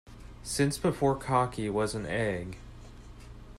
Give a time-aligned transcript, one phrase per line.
[0.41, 2.57] Since before cocky was an egg.